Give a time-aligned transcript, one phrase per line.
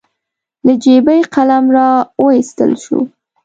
[0.65, 2.99] له جېبې قلم راواييستل شو.